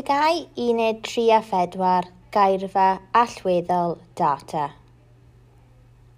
TGAU 0.00 0.48
uned 0.56 1.02
3 1.02 1.30
a 1.30 1.42
4 1.42 2.04
geirfa 2.32 3.00
allweddol 3.12 3.98
data. 4.14 4.70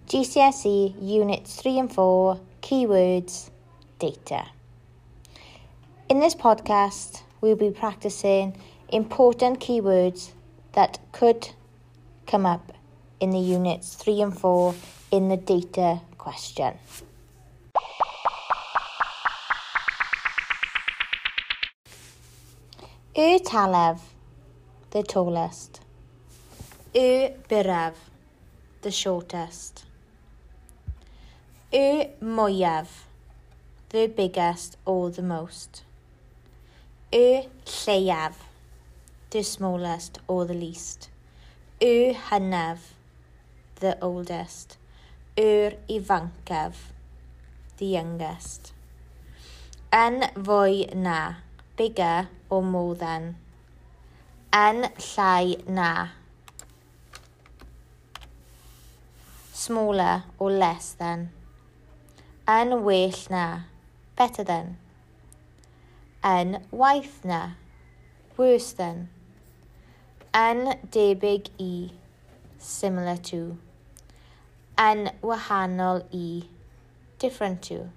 GCSE 0.07 0.95
Units 1.01 1.57
3 1.57 1.79
and 1.81 1.93
4 1.93 2.39
Keywords 2.61 3.51
Data. 3.99 4.45
In 6.09 6.21
this 6.21 6.37
podcast, 6.37 7.23
we'll 7.41 7.57
be 7.57 7.73
practicing 7.73 8.57
important 8.89 9.59
keywords 9.59 10.31
that 10.75 11.01
could 11.11 11.49
come 12.27 12.47
up 12.47 12.73
in 13.19 13.31
the 13.31 13.41
units 13.41 13.97
3 13.97 14.23
and 14.23 14.39
4 14.39 14.75
in 15.11 15.29
the 15.29 15.37
data 15.37 16.01
question. 16.19 16.79
Utalev, 23.15 23.99
the 24.91 25.03
tallest. 25.03 25.83
Ubirev, 26.95 27.93
the 28.81 28.91
shortest. 28.91 29.85
Umoyev, 31.71 32.87
the 33.91 34.07
biggest 34.07 34.79
or 34.87 35.11
the 35.11 35.21
most. 35.21 35.83
Uleyev, 37.13 38.33
the 39.29 39.43
smallest 39.43 40.19
or 40.27 40.47
the 40.47 40.55
least. 40.55 41.11
Uhanev, 41.83 42.79
the 43.81 43.99
oldest. 44.01 44.79
Yr 45.37 45.75
ifancaf, 45.87 46.77
the 47.77 47.93
youngest. 47.93 48.73
Yn 49.93 50.23
fwy 50.33 50.87
na 50.97 51.52
bigger 51.77 52.29
or 52.51 52.63
more 52.63 52.95
than. 52.95 53.37
Yn 54.53 54.83
llai 54.99 55.57
na. 55.69 56.09
Smaller 59.53 60.25
or 60.39 60.51
less 60.51 60.93
than. 60.93 61.31
Yn 62.47 62.83
well 62.85 63.17
na. 63.31 63.45
Better 64.17 64.45
than. 64.45 64.77
Yn 66.23 66.59
waith 66.71 67.25
na. 67.25 67.55
Worse 68.37 68.73
than. 68.73 69.09
Yn 70.35 70.75
debyg 70.91 71.49
i. 71.59 71.93
Similar 72.59 73.17
to. 73.31 73.57
Yn 74.77 75.09
wahanol 75.23 76.05
i. 76.13 76.45
Different 77.19 77.63
to. 77.71 77.89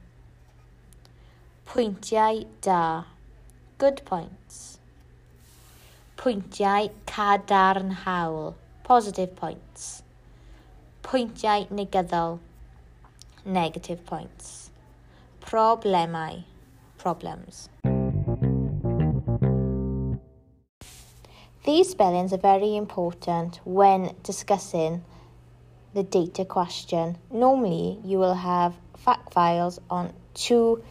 Pwyntiau 1.65 2.45
da. 2.61 3.14
Good 3.77 4.01
points. 4.05 4.79
Pwyntiau 6.17 6.89
cadarnhaol, 7.05 8.55
positive 8.83 9.35
points. 9.35 10.03
Pwyntiau 11.03 11.69
negyddol, 11.69 12.39
negative 13.45 14.05
points. 14.05 14.71
Problemau, 15.41 16.43
problems. 16.97 17.69
These 21.65 21.89
spellings 21.89 22.31
are 22.31 22.37
very 22.37 22.77
important 22.77 23.59
when 23.65 24.15
discussing 24.23 25.03
the 25.95 26.03
data 26.03 26.45
question. 26.45 27.17
Normally, 27.31 27.99
you 28.03 28.19
will 28.19 28.35
have 28.35 28.75
fact 28.97 29.33
files 29.33 29.79
on 29.89 30.13
two 30.33 30.83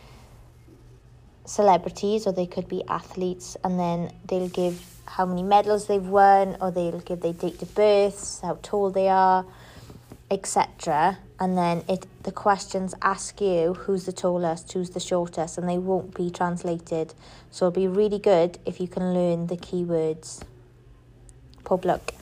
celebrities, 1.44 2.26
or 2.26 2.32
they 2.32 2.46
could 2.46 2.68
be 2.68 2.82
athletes, 2.88 3.56
and 3.64 3.78
then 3.78 4.12
they'll 4.26 4.48
give 4.48 4.82
how 5.06 5.26
many 5.26 5.42
medals 5.42 5.86
they've 5.86 6.06
won, 6.06 6.56
or 6.60 6.70
they'll 6.70 7.00
give 7.00 7.20
their 7.20 7.32
date 7.32 7.60
of 7.62 7.74
births, 7.74 8.40
how 8.40 8.58
tall 8.62 8.90
they 8.90 9.08
are, 9.08 9.44
etc. 10.30 11.18
And 11.38 11.58
then 11.58 11.84
it 11.88 12.06
the 12.22 12.32
questions 12.32 12.94
ask 13.02 13.40
you 13.40 13.74
who's 13.74 14.06
the 14.06 14.12
tallest, 14.12 14.72
who's 14.72 14.90
the 14.90 15.00
shortest, 15.00 15.58
and 15.58 15.68
they 15.68 15.78
won't 15.78 16.14
be 16.14 16.30
translated. 16.30 17.12
So 17.50 17.66
it'll 17.66 17.80
be 17.80 17.88
really 17.88 18.18
good 18.18 18.58
if 18.64 18.80
you 18.80 18.88
can 18.88 19.12
learn 19.12 19.48
the 19.48 19.56
keywords. 19.56 20.42
Pob 21.64 21.84
luck. 21.84 22.14